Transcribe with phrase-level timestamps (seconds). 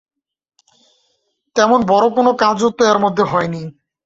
[1.55, 3.61] তেমন বড়ো কোনো কাজও তো এর মধ্যে হয় নি।